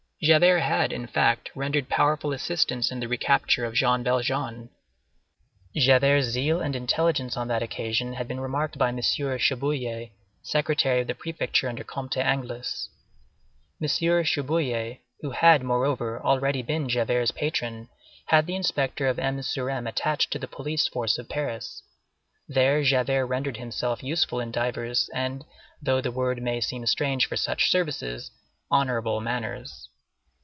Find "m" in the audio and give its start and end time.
8.89-8.99, 13.81-13.87, 19.17-19.41, 19.71-19.87